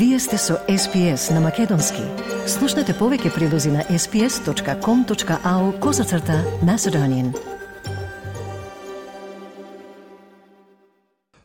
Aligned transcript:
Вие 0.00 0.18
сте 0.18 0.38
со 0.38 0.54
SPS 0.68 1.34
на 1.34 1.40
Македонски. 1.44 2.00
Слушнете 2.48 2.94
повеќе 2.96 3.34
прилози 3.34 3.68
на 3.68 3.82
sps.com.au 3.84 5.64
козацрта 5.80 6.38
на 6.64 6.78
Седонин. 6.78 7.34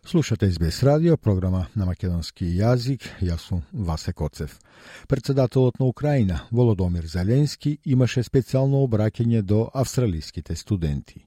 Слушате 0.05 0.51
SBS 0.51 0.83
радио, 0.83 1.17
програма 1.17 1.65
на 1.75 1.85
македонски 1.85 2.45
јазик, 2.45 3.03
јас 3.19 3.43
сум 3.43 3.65
Васе 3.73 4.13
Коцев. 4.13 4.59
Председателот 5.07 5.79
на 5.79 5.85
Украина, 5.85 6.39
Володомир 6.51 7.03
Зеленски, 7.03 7.77
имаше 7.85 8.23
специјално 8.23 8.87
обраќање 8.87 9.41
до 9.41 9.69
австралиските 9.73 10.55
студенти. 10.55 11.24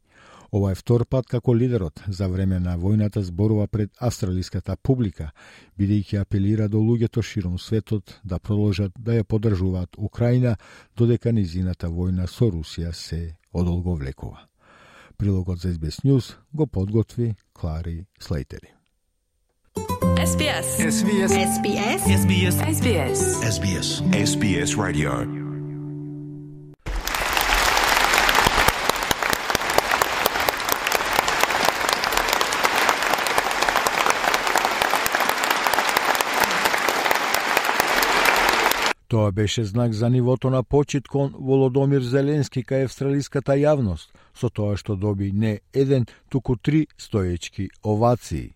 Ова 0.52 0.70
е 0.72 0.74
втор 0.74 1.04
пат 1.04 1.26
како 1.26 1.52
лидерот 1.54 2.00
за 2.08 2.28
време 2.28 2.58
на 2.60 2.78
војната 2.78 3.20
зборува 3.20 3.66
пред 3.68 3.90
австралиската 4.00 4.76
публика, 4.82 5.30
бидејќи 5.78 6.20
апелира 6.20 6.68
до 6.68 6.80
луѓето 6.80 7.22
широм 7.22 7.58
светот 7.58 8.20
да 8.24 8.38
продолжат 8.38 8.92
да 8.98 9.18
ја 9.18 9.24
поддржуваат 9.24 9.98
Украина 9.98 10.56
додека 10.96 11.32
низината 11.32 11.88
војна 11.88 12.26
со 12.26 12.48
Русија 12.48 12.92
се 12.92 13.36
одолговлекува. 13.52 14.48
Прилогот 15.18 15.58
за 15.58 15.72
SBS 15.74 16.00
News 16.04 16.34
го 16.52 16.66
подготви 16.66 17.34
Клари 17.52 18.06
Слейтери. 18.20 18.72
SBS. 20.18 20.66
SBS. 20.90 21.30
SBS. 21.30 22.00
SBS. 22.22 22.54
SBS. 22.76 23.20
SBS. 23.42 23.88
SBS 24.12 24.76
Radio. 24.76 25.37
Тоа 39.08 39.32
беше 39.32 39.64
знак 39.64 39.92
за 39.92 40.10
нивото 40.10 40.50
на 40.50 40.62
почит 40.62 41.08
кон 41.08 41.32
Володомир 41.40 42.02
Зеленски 42.04 42.60
кај 42.60 42.84
австралиската 42.84 43.56
јавност, 43.56 44.12
со 44.36 44.50
тоа 44.52 44.76
што 44.76 44.96
доби 45.00 45.32
не 45.32 45.60
еден, 45.72 46.04
туку 46.28 46.56
три 46.56 46.86
стоечки 46.98 47.70
овации. 47.82 48.52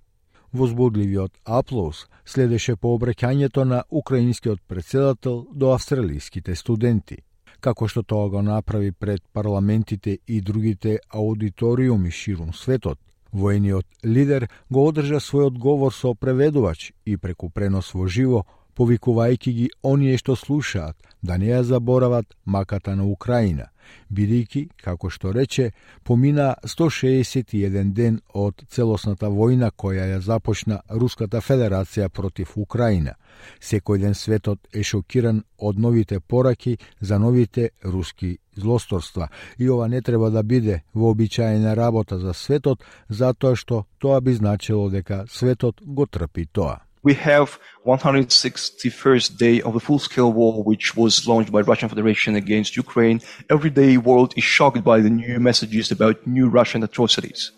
Возбудливиот 0.52 1.32
аплоз 1.44 2.04
следеше 2.26 2.76
по 2.76 2.92
обраќањето 2.98 3.64
на 3.64 3.82
украинскиот 3.90 4.60
председател 4.68 5.46
до 5.52 5.72
австралиските 5.72 6.54
студенти. 6.54 7.16
Како 7.60 7.88
што 7.88 8.02
тоа 8.02 8.28
го 8.28 8.42
направи 8.42 8.92
пред 8.92 9.22
парламентите 9.32 10.18
и 10.28 10.40
другите 10.40 10.98
аудиториуми 11.08 12.10
ширум 12.10 12.52
светот, 12.52 12.98
воениот 13.32 13.86
лидер 14.04 14.50
го 14.70 14.84
одржа 14.88 15.16
својот 15.16 15.56
говор 15.58 15.94
со 15.94 16.12
преведувач 16.14 16.92
и 17.06 17.16
преку 17.16 17.48
пренос 17.48 17.94
во 17.94 18.06
живо 18.06 18.44
повикувајќи 18.76 19.52
ги 19.52 19.68
оние 19.82 20.18
што 20.18 20.36
слушаат 20.36 20.96
да 21.22 21.38
не 21.38 21.46
ја 21.46 21.62
заборават 21.62 22.34
маката 22.44 22.96
на 22.96 23.04
Украина, 23.06 23.68
бидејќи, 24.10 24.62
како 24.84 25.10
што 25.10 25.32
рече, 25.32 25.70
помина 26.04 26.54
161 26.64 27.92
ден 27.92 28.20
од 28.34 28.64
целосната 28.68 29.30
војна 29.30 29.70
која 29.70 30.06
ја 30.12 30.20
започна 30.20 30.80
Руската 30.88 31.40
Федерација 31.40 32.08
против 32.08 32.56
Украина. 32.56 33.14
Секој 33.60 33.98
ден 33.98 34.14
светот 34.14 34.68
е 34.72 34.82
шокиран 34.82 35.42
од 35.58 35.78
новите 35.78 36.20
пораки 36.20 36.78
за 37.00 37.18
новите 37.18 37.70
руски 37.84 38.38
злосторства 38.56 39.28
и 39.58 39.70
ова 39.70 39.88
не 39.88 40.02
треба 40.02 40.30
да 40.30 40.42
биде 40.42 40.82
вообичаена 40.94 41.76
работа 41.76 42.18
за 42.18 42.34
светот 42.34 42.84
затоа 43.08 43.56
што 43.56 43.84
тоа 43.98 44.20
би 44.20 44.34
значило 44.34 44.90
дека 44.90 45.24
светот 45.28 45.80
го 45.80 46.06
трпи 46.06 46.46
тоа. 46.46 46.80
We 47.02 47.14
have 47.14 47.58
161st 47.86 49.36
day 49.36 49.60
of 49.62 49.74
the 49.74 49.80
full-scale 49.80 50.32
war 50.32 50.62
which 50.62 50.96
was 50.96 51.26
launched 51.26 51.50
by 51.50 51.60
Russian 51.60 51.88
Federation 51.88 52.36
against 52.36 52.76
Ukraine. 52.76 53.20
Every 53.50 53.70
day 53.70 53.96
world 53.96 54.34
is 54.36 54.44
shocked 54.44 54.84
by 54.84 55.00
the 55.00 55.10
new 55.10 55.40
messages 55.40 55.90
about 55.90 56.26
new 56.26 56.48
Russian 56.48 56.82
atrocities. 56.82 57.50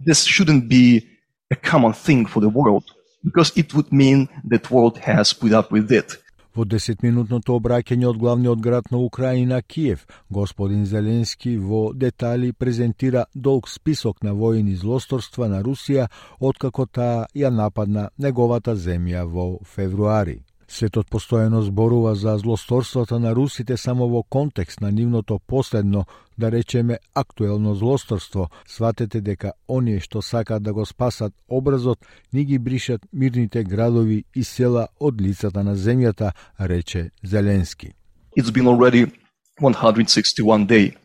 This 0.00 0.24
shouldn't 0.24 0.68
be 0.68 1.08
a 1.50 1.56
common 1.56 1.92
thing 1.92 2.26
for 2.26 2.40
the 2.40 2.48
world 2.48 2.84
because 3.24 3.56
it 3.56 3.72
would 3.74 3.92
mean 3.92 4.28
that 4.44 4.70
world 4.70 4.98
has 4.98 5.32
put 5.32 5.52
up 5.52 5.70
with 5.70 5.92
it. 5.92 6.16
Во 6.54 6.66
10-минутното 6.68 7.54
обраќање 7.56 8.06
од 8.10 8.18
главниот 8.20 8.60
град 8.60 8.90
на 8.92 8.98
Украина, 8.98 9.62
Киев, 9.62 10.06
господин 10.28 10.84
Зеленски 10.86 11.56
во 11.56 11.82
детали 11.94 12.52
презентира 12.52 13.24
долг 13.34 13.68
список 13.68 14.22
на 14.22 14.36
војни 14.36 14.76
злосторства 14.76 15.48
на 15.48 15.62
Русија 15.62 16.08
откако 16.40 16.86
таа 16.86 17.26
ја 17.34 17.50
нападна 17.50 18.08
неговата 18.18 18.76
земја 18.76 19.24
во 19.24 19.58
февруари. 19.64 20.42
Светот 20.72 21.10
постојано 21.12 21.60
зборува 21.60 22.14
за 22.16 22.32
злосторствата 22.40 23.18
на 23.20 23.34
русите 23.36 23.76
само 23.76 24.06
во 24.08 24.22
контекст 24.22 24.80
на 24.80 24.90
нивното 24.92 25.38
последно, 25.38 26.04
да 26.38 26.52
речеме, 26.52 26.98
актуелно 27.14 27.74
злосторство. 27.74 28.48
Сватете 28.66 29.20
дека 29.20 29.52
оние 29.68 30.00
што 30.00 30.22
сакаат 30.22 30.62
да 30.62 30.72
го 30.72 30.86
спасат 30.86 31.34
образот, 31.48 31.98
ни 32.32 32.44
ги 32.44 32.58
бришат 32.58 33.04
мирните 33.12 33.64
градови 33.64 34.24
и 34.34 34.44
села 34.44 34.86
од 35.00 35.20
лицата 35.20 35.62
на 35.62 35.76
земјата, 35.76 36.32
рече 36.60 37.10
Зеленски. 37.22 37.92
It's 38.38 38.50
been 38.50 38.66
already 38.66 39.12
161 39.60 40.66
day. 40.66 40.96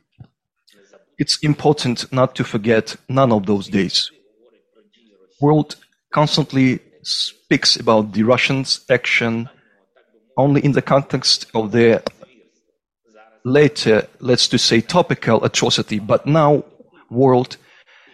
It's 1.19 1.44
important 1.44 2.07
not 2.11 2.35
to 2.35 2.44
forget 2.45 2.95
none 3.09 3.33
of 3.33 3.45
those 3.45 3.67
days. 3.67 4.09
World 5.41 5.75
constantly 6.13 6.79
speaks 7.03 7.75
about 7.75 8.13
the 8.13 8.23
Russians' 8.23 8.79
action 8.89 9.50
only 10.38 10.64
in 10.64 10.72
the 10.72 10.81
context 10.81 11.48
of 11.53 11.72
the 11.72 12.03
later, 13.44 14.08
let's 14.20 14.48
to 14.50 14.58
say, 14.58 14.81
topical 14.81 15.44
atrocity. 15.44 16.00
But 16.00 16.25
now, 16.25 16.64
world 17.09 17.58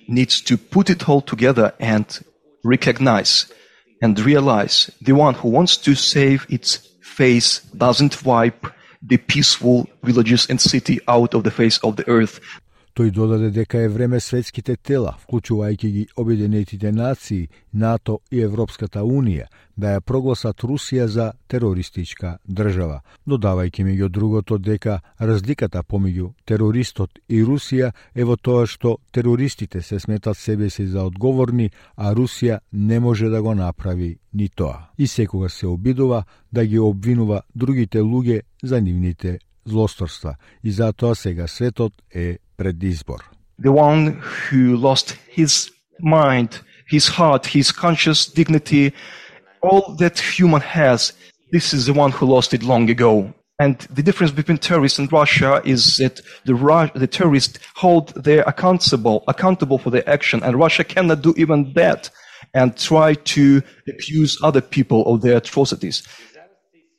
needs 0.08 0.42
to 0.42 0.58
put 0.58 0.90
it 0.90 1.08
all 1.10 1.22
together 1.22 1.74
and 1.80 2.06
recognize 2.64 3.52
and 4.02 4.20
realize 4.20 4.92
the 5.02 5.14
one 5.14 5.34
who 5.34 5.50
wants 5.50 5.78
to 5.78 5.96
save 5.96 6.46
its 6.50 6.90
face 7.02 7.60
doesn't 7.60 8.24
wipe 8.26 8.68
the 9.02 9.18
peaceful 9.18 9.88
villages 10.04 10.48
and 10.50 10.60
city 10.60 11.00
out 11.08 11.34
of 11.34 11.44
the 11.44 11.52
face 11.52 11.78
of 11.80 11.96
the 11.96 12.08
earth. 12.08 12.40
Тој 12.94 13.10
додаде 13.10 13.48
дека 13.50 13.80
е 13.82 13.90
време 13.90 14.20
светските 14.22 14.76
тела, 14.78 15.16
вклучувајќи 15.24 15.88
ги 15.92 16.02
Обединетите 16.16 16.92
нации, 16.92 17.48
НАТО 17.74 18.20
и 18.32 18.42
Европската 18.46 19.02
Унија, 19.02 19.48
да 19.76 19.96
ја 19.96 20.02
прогласат 20.02 20.62
Русија 20.62 21.08
за 21.10 21.32
терористичка 21.50 22.38
држава, 22.46 23.00
додавајќи 23.26 23.86
меѓу 23.88 24.10
другото 24.10 24.58
дека 24.58 25.00
разликата 25.20 25.82
помеѓу 25.82 26.28
терористот 26.46 27.18
и 27.30 27.42
Русија 27.42 27.90
е 28.14 28.28
во 28.30 28.36
тоа 28.38 28.68
што 28.70 29.00
терористите 29.12 29.82
се 29.82 30.00
сметат 30.00 30.38
себе 30.38 30.70
си 30.70 30.86
за 30.86 31.02
одговорни, 31.02 31.72
а 31.98 32.14
Русија 32.14 32.60
не 32.72 33.00
може 33.00 33.30
да 33.30 33.42
го 33.42 33.56
направи 33.56 34.20
ни 34.34 34.50
тоа. 34.50 34.94
И 34.98 35.08
секога 35.08 35.50
се 35.50 35.68
обидува 35.68 36.24
да 36.52 36.66
ги 36.66 36.80
обвинува 36.80 37.42
другите 37.56 38.06
луѓе 38.06 38.42
за 38.64 38.82
нивните 38.82 39.40
The 43.60 43.72
one 43.72 44.22
who 44.22 44.76
lost 44.76 45.18
his 45.30 45.72
mind, 46.00 46.60
his 46.88 47.08
heart, 47.08 47.46
his 47.46 47.72
conscious 47.72 48.26
dignity, 48.26 48.94
all 49.62 49.96
that 50.00 50.20
human 50.20 50.62
has, 50.62 51.14
this 51.52 51.74
is 51.74 51.86
the 51.86 51.94
one 51.94 52.12
who 52.12 52.26
lost 52.26 52.54
it 52.54 52.64
long 52.64 52.90
ago. 52.90 53.34
And 53.60 53.78
the 53.92 54.04
difference 54.04 54.32
between 54.32 54.58
terrorists 54.58 55.00
and 55.00 55.12
Russia 55.12 55.62
is 55.64 55.98
that 55.98 56.20
the, 56.46 56.56
Ru- 56.56 56.90
the 56.96 57.08
terrorists 57.08 57.60
hold 57.76 58.10
their 58.16 58.42
accountable, 58.42 59.24
accountable 59.28 59.78
for 59.78 59.92
their 59.92 60.08
action, 60.10 60.42
and 60.44 60.58
Russia 60.58 60.84
cannot 60.84 61.22
do 61.22 61.34
even 61.38 61.72
that 61.74 62.10
and 62.54 62.76
try 62.76 63.14
to 63.14 63.62
accuse 63.88 64.38
other 64.44 64.62
people 64.62 65.06
of 65.14 65.22
their 65.22 65.38
atrocities. 65.38 66.06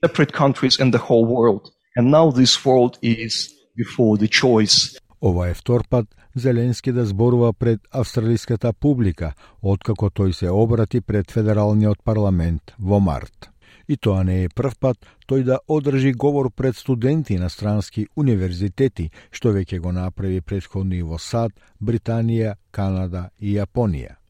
Separate 0.03 0.33
countries 0.33 0.79
and 0.79 0.95
the 0.95 0.99
whole 0.99 1.25
world. 1.27 1.74
And 1.97 2.11
now 2.11 2.31
this 2.33 2.65
world 2.65 2.99
is 3.03 3.55
before 3.77 4.19
the 4.19 4.29
choice. 4.29 4.99
Ова 5.23 5.49
е 5.49 5.55
втор 5.55 5.89
пат 5.91 6.07
Зеленски 6.37 6.93
да 6.93 7.07
зборува 7.07 7.53
пред 7.53 7.81
австралиската 7.93 8.73
публика, 8.73 9.33
откако 9.63 10.11
тој 10.11 10.33
се 10.33 10.51
обрати 10.51 11.01
пред 11.01 11.31
Федералниот 11.31 11.99
парламент 12.05 12.75
во 12.81 13.01
март. 13.01 13.51
И 13.89 13.97
тоа 13.97 14.25
не 14.25 14.43
е 14.45 14.49
прв 14.49 14.75
пат 14.81 14.99
тој 15.29 15.45
да 15.45 15.59
одржи 15.69 16.13
говор 16.13 16.51
пред 16.51 16.77
студенти 16.77 17.39
на 17.39 17.51
странски 17.51 18.07
универзитети, 18.17 19.11
што 19.31 19.55
веќе 19.55 19.79
го 19.79 19.93
направи 19.93 20.41
предходни 20.41 21.03
во 21.03 21.19
САД, 21.19 21.53
Британија, 21.81 22.57
Канада 22.71 23.31
и 23.39 23.55
Јапонија. 23.55 24.24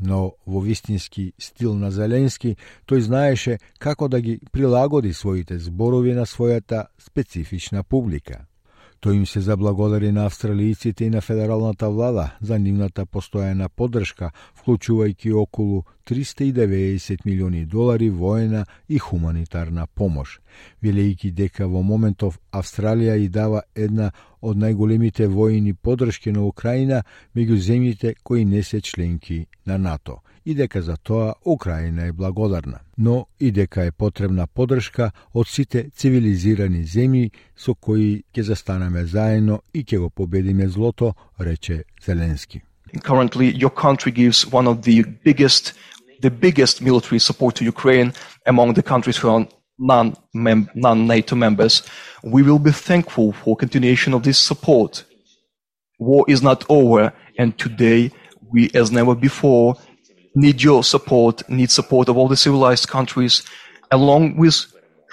Но 0.00 0.34
во 0.46 0.60
вистински 0.60 1.32
стил 1.38 1.74
на 1.74 1.90
Зеленски, 1.90 2.56
тој 2.86 2.98
знаеше 2.98 3.58
како 3.78 4.08
да 4.08 4.20
ги 4.20 4.40
прилагоди 4.52 5.12
своите 5.12 5.58
зборови 5.58 6.14
на 6.14 6.26
својата 6.26 6.86
специфична 6.98 7.84
публика. 7.84 8.46
Тој 9.04 9.14
им 9.20 9.26
се 9.26 9.40
заблагодари 9.44 10.12
на 10.12 10.24
австралијците 10.30 11.04
и 11.04 11.10
на 11.10 11.20
федералната 11.20 11.90
влада 11.90 12.30
за 12.40 12.58
нивната 12.58 13.04
постојана 13.04 13.68
поддршка, 13.68 14.30
вклучувајќи 14.56 15.34
околу 15.36 15.84
390 16.08 17.26
милиони 17.26 17.66
долари 17.66 18.08
воена 18.10 18.64
и 18.88 18.98
хуманитарна 18.98 19.86
помош, 19.86 20.40
велејќи 20.82 21.30
дека 21.30 21.66
во 21.66 21.82
моментов 21.82 22.38
Австралија 22.52 23.16
и 23.16 23.28
дава 23.28 23.62
една 23.74 24.10
од 24.40 24.56
најголемите 24.56 25.28
војни 25.28 25.74
подршки 25.74 26.32
на 26.32 26.44
Украина 26.44 27.02
меѓу 27.36 27.56
земјите 27.56 28.14
кои 28.22 28.44
не 28.44 28.62
се 28.62 28.80
членки 28.80 29.46
на 29.66 29.78
НАТО 29.78 30.20
и 30.44 30.54
дека 30.54 30.82
за 30.82 30.96
тоа 30.96 31.34
Украина 31.44 32.06
е 32.06 32.12
благодарна, 32.12 32.78
но 32.98 33.26
и 33.40 33.50
дека 33.50 33.84
е 33.84 33.92
потребна 33.92 34.46
подршка 34.46 35.10
од 35.34 35.48
сите 35.48 35.90
цивилизирани 35.90 36.84
земји 36.84 37.30
со 37.56 37.74
кои 37.74 38.22
ќе 38.34 38.42
застанеме 38.42 39.06
заедно 39.06 39.62
и 39.74 39.84
ќе 39.84 39.98
го 39.98 40.10
победиме 40.10 40.68
злото, 40.68 41.14
рече 41.40 41.84
Зеленски. 42.04 42.60
Currently, 43.02 43.50
your 43.56 43.74
country 43.74 44.12
gives 44.12 44.46
one 44.52 44.68
of 44.68 44.82
the 44.82 45.02
biggest, 45.24 45.74
the 46.20 46.30
biggest 46.30 46.80
military 46.80 47.18
support 47.18 47.56
to 47.56 47.64
Ukraine 47.64 48.12
among 48.46 48.74
the 48.74 48.82
countries 48.82 49.16
who 49.16 49.28
are 49.28 49.46
non 49.77 50.15
non-NATO 50.33 51.35
members. 51.35 51.83
We 52.23 52.43
will 52.43 52.59
be 52.59 52.71
thankful 52.71 53.33
for 53.33 53.55
continuation 53.55 54.13
of 54.13 54.23
this 54.23 54.37
support. 54.37 55.03
War 55.99 56.25
is 56.27 56.41
not 56.41 56.65
over, 56.69 57.13
and 57.37 57.57
today 57.57 58.11
we, 58.51 58.69
as 58.73 58.91
never 58.91 59.15
before, 59.15 59.75
need 60.35 60.61
your 60.61 60.83
support, 60.83 61.47
need 61.49 61.71
support 61.71 62.09
of 62.09 62.17
all 62.17 62.27
the 62.27 62.37
civilized 62.37 62.87
countries, 62.87 63.43
along 63.91 64.37
with 64.37 64.65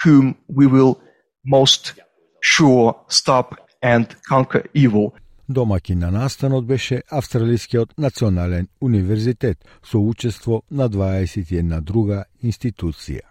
whom 0.02 0.36
we 0.48 0.66
will 0.66 1.00
most 1.44 1.94
sure 2.40 2.96
stop 3.08 3.68
and 3.82 4.14
conquer 4.28 4.64
evil. 4.74 5.12
Домаќин 5.48 6.00
на 6.00 6.10
настанот 6.10 6.66
беше 6.66 7.02
Австралискиот 7.08 7.92
национален 7.98 8.68
универзитет 8.80 9.58
со 9.82 9.98
учество 9.98 10.62
на 10.70 10.88
21 10.88 11.80
друга 11.80 12.24
институција. 12.42 13.29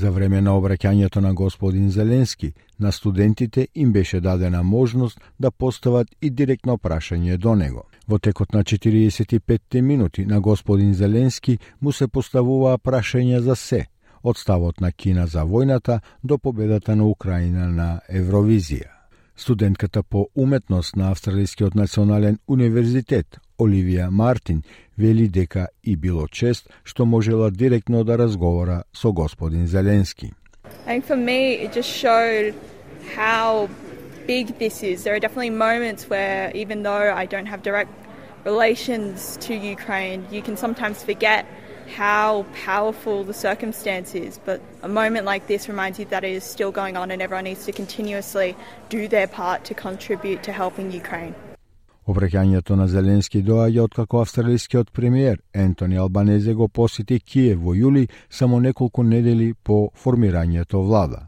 За 0.00 0.08
време 0.10 0.38
на 0.40 0.54
обраќањето 0.56 1.20
на 1.20 1.34
господин 1.34 1.90
Зеленски, 1.90 2.52
на 2.78 2.92
студентите 2.92 3.66
им 3.74 3.92
беше 3.92 4.20
дадена 4.20 4.62
можност 4.62 5.20
да 5.40 5.50
постават 5.50 6.08
и 6.22 6.30
директно 6.30 6.78
прашање 6.78 7.36
до 7.36 7.54
него. 7.54 7.82
Во 8.08 8.18
текот 8.18 8.54
на 8.54 8.64
45 8.64 9.80
минути 9.80 10.24
на 10.26 10.40
господин 10.40 10.94
Зеленски 10.94 11.58
му 11.80 11.92
се 11.92 12.08
поставуваа 12.08 12.78
прашања 12.78 13.38
за 13.38 13.56
се, 13.56 13.82
од 14.22 14.38
ставот 14.38 14.80
на 14.80 14.92
Кина 14.92 15.26
за 15.26 15.44
војната 15.44 16.00
до 16.24 16.38
победата 16.38 16.96
на 16.96 17.04
Украина 17.04 17.68
на 17.68 18.00
Евровизија. 18.08 18.88
Студентката 19.36 20.02
по 20.02 20.28
уметност 20.34 20.96
на 20.96 21.10
Австралискиот 21.10 21.74
национален 21.74 22.38
универзитет 22.48 23.40
Оливија 23.58 24.08
Мартин 24.10 24.62
вели 24.99 25.27
дека 25.27 25.67
и 25.83 25.95
било 25.95 26.27
чест 26.27 26.69
што 26.83 27.05
можела 27.05 27.51
директно 27.51 28.03
да 28.03 28.17
разговора 28.17 28.83
со 28.93 29.11
господин 29.11 29.67
Зеленски. 29.67 30.33
I 30.87 30.99
think 30.99 31.05
for 31.05 31.17
me 31.17 31.53
it 31.53 31.73
just 31.73 31.89
showed 31.89 32.53
how 33.15 33.69
big 34.25 34.57
this 34.57 34.83
is. 34.83 35.03
There 35.03 35.13
are 35.13 35.19
definitely 35.19 35.51
moments 35.51 36.09
where, 36.09 36.51
even 36.55 36.83
though 36.83 37.13
I 37.13 37.25
don't 37.25 37.45
have 37.45 37.61
direct 37.61 37.91
relations 38.43 39.37
to 39.41 39.53
Ukraine, 39.53 40.25
you 40.31 40.41
can 40.41 40.57
sometimes 40.57 41.03
forget 41.03 41.45
how 41.95 42.45
powerful 42.65 43.23
the 43.23 43.33
circumstance 43.33 44.15
is. 44.15 44.39
But 44.43 44.61
a 44.81 44.87
moment 44.87 45.25
like 45.25 45.47
this 45.47 45.69
reminds 45.69 45.99
you 45.99 46.05
that 46.05 46.23
it 46.23 46.31
is 46.31 46.43
still 46.43 46.71
going 46.71 46.97
on 46.97 47.11
and 47.11 47.21
everyone 47.21 47.43
needs 47.45 47.65
to 47.65 47.71
continuously 47.71 48.55
do 48.89 49.07
their 49.07 49.27
part 49.27 49.65
to 49.65 49.73
contribute 49.73 50.43
to 50.43 50.51
helping 50.51 50.91
Ukraine. 50.91 51.35
Обраќањето 52.08 52.76
на 52.76 52.86
Зеленски 52.88 53.42
доаѓа 53.44 53.82
откако 53.84 54.20
австралискиот 54.20 54.92
премиер 54.92 55.40
Ентони 55.54 55.96
Албанезе 55.96 56.54
го 56.54 56.68
посети 56.68 57.20
Киев 57.20 57.60
во 57.60 57.74
јули 57.74 58.08
само 58.30 58.60
неколку 58.60 59.02
недели 59.02 59.54
по 59.64 59.90
формирањето 60.04 60.80
влада. 60.86 61.26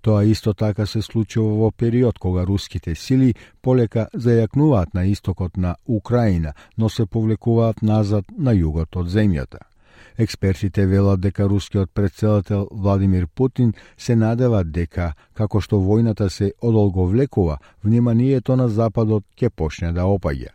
Тоа 0.00 0.24
исто 0.24 0.52
така 0.54 0.86
се 0.86 1.02
случува 1.02 1.54
во 1.56 1.70
период 1.70 2.18
кога 2.18 2.44
руските 2.44 2.94
сили 2.94 3.34
полека 3.62 4.08
зајакнуваат 4.14 4.94
на 4.94 5.04
истокот 5.04 5.56
на 5.56 5.76
Украина, 5.86 6.52
но 6.76 6.88
се 6.88 7.06
повлекуваат 7.06 7.82
назад 7.82 8.24
на 8.38 8.52
југот 8.52 8.96
од 8.96 9.08
земјата. 9.08 9.73
Експертите 10.18 10.86
велат 10.86 11.20
дека 11.20 11.48
рускиот 11.48 11.90
председател 11.94 12.68
Владимир 12.72 13.26
Путин 13.26 13.72
се 13.98 14.16
надева 14.16 14.64
дека, 14.64 15.12
како 15.34 15.60
што 15.60 15.80
војната 15.82 16.28
се 16.30 16.52
одолговлекува, 16.62 17.58
вниманието 17.84 18.56
на 18.56 18.68
Западот 18.68 19.24
ќе 19.36 19.50
почне 19.50 19.92
да 19.92 20.06
опаѓа. 20.06 20.54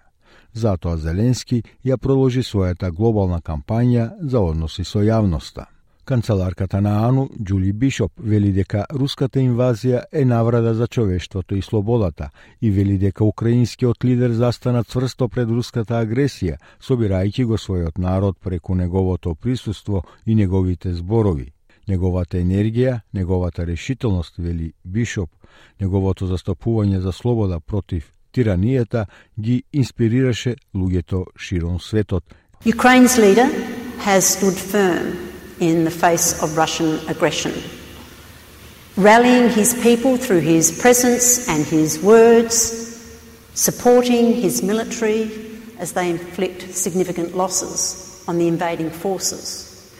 Затоа 0.53 0.97
Зеленски 0.97 1.63
ја 1.85 1.97
проложи 1.97 2.41
својата 2.41 2.91
глобална 2.91 3.41
кампања 3.41 4.11
за 4.21 4.39
односи 4.39 4.83
со 4.83 5.03
јавноста. 5.03 5.67
Канцеларката 6.09 6.81
на 6.81 7.07
АНУ, 7.07 7.29
Джули 7.43 7.73
Бишоп, 7.73 8.11
вели 8.17 8.49
дека 8.49 8.85
руската 8.89 9.37
инвазија 9.39 9.99
е 10.11 10.23
наврада 10.25 10.73
за 10.73 10.87
човештвото 10.87 11.55
и 11.55 11.61
слободата 11.61 12.29
и 12.61 12.71
вели 12.71 12.97
дека 12.97 13.23
украинскиот 13.23 14.05
лидер 14.05 14.31
застана 14.31 14.83
цврсто 14.83 15.27
пред 15.29 15.53
руската 15.53 16.01
агресија, 16.01 16.57
собирајќи 16.81 17.45
го 17.45 17.61
својот 17.61 18.01
народ 18.01 18.39
преку 18.41 18.75
неговото 18.75 19.35
присуство 19.35 20.01
и 20.25 20.35
неговите 20.35 20.93
зборови. 20.93 21.53
Неговата 21.87 22.41
енергија, 22.41 23.01
неговата 23.13 23.67
решителност, 23.67 24.33
вели 24.37 24.73
Бишоп, 24.83 25.29
неговото 25.79 26.25
застапување 26.25 27.05
за 27.05 27.11
слобода 27.11 27.59
против 27.59 28.09
тиранијата 28.33 29.05
ги 29.39 29.63
инспирираше 29.73 30.55
луѓето 30.73 31.25
широм 31.37 31.79
светот. 31.79 32.23
Ukraine's 32.65 33.21
leader 33.21 33.45
has 34.05 34.25
stood 34.25 34.57
firm 34.57 35.28
in 35.59 35.83
the 35.83 35.91
face 35.91 36.41
of 36.41 36.57
Russian 36.57 36.99
aggression. 37.07 37.53
Rallying 38.95 39.49
his 39.49 39.73
people 39.81 40.17
through 40.17 40.41
his 40.41 40.79
presence 40.81 41.47
and 41.47 41.65
his 41.65 41.99
words, 42.01 42.87
supporting 43.53 44.33
his 44.33 44.61
military 44.61 45.49
as 45.77 45.93
they 45.93 46.09
inflict 46.09 46.73
significant 46.73 47.35
losses 47.35 48.23
on 48.27 48.37
the 48.37 48.47
invading 48.47 48.89
forces. 48.89 49.93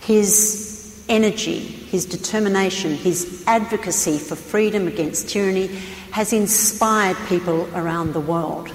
His 0.00 1.04
energy, 1.08 1.58
his 1.58 2.06
determination, 2.06 2.94
his 2.94 3.44
advocacy 3.46 4.18
for 4.18 4.34
freedom 4.34 4.88
against 4.88 5.28
tyranny 5.28 5.68
has 6.10 6.32
inspired 6.32 7.16
people 7.28 7.68
around 7.74 8.12
the 8.12 8.20
world. 8.20 8.70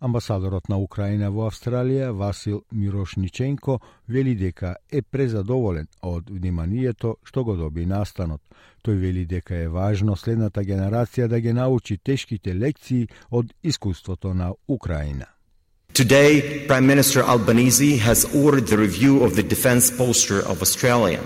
Амбасадорот 0.00 0.68
на 0.68 0.78
Украина 0.78 1.30
во 1.30 1.46
Австралија 1.50 2.10
Васил 2.16 2.62
Мирошниченко 2.72 3.80
вели 4.08 4.34
дека 4.34 4.76
е 4.90 5.02
презадоволен 5.02 5.88
од 6.02 6.30
вниманието 6.30 7.16
што 7.24 7.44
го 7.44 7.56
доби 7.56 7.86
настанот. 7.86 8.40
Тој 8.84 8.96
вели 8.96 9.26
дека 9.26 9.54
е 9.56 9.68
важно 9.68 10.16
следната 10.16 10.64
генерација 10.64 11.28
да 11.28 11.40
ги 11.40 11.52
научи 11.52 11.98
тешките 11.98 12.54
лекции 12.54 13.08
од 13.30 13.52
искуството 13.62 14.34
на 14.34 14.54
Украина. 14.68 15.26
Today, 15.92 16.66
Prime 16.66 16.86
Minister 16.86 17.22
Albanese 17.22 17.98
has 17.98 18.24
ordered 18.32 18.66
the 18.68 18.78
review 18.78 19.22
of 19.24 19.36
the 19.36 19.42
defense 19.42 19.90
posture 19.90 20.40
of 20.46 20.62
Australia. 20.62 21.20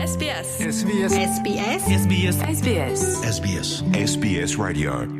SBS. 0.00 0.48
SBS. 0.76 1.12
SBS. 1.12 1.82
SBS. 2.02 2.36
SBS. 2.58 3.00
SBS. 3.36 3.68
SBS 3.94 4.58
Radio. 4.58 5.19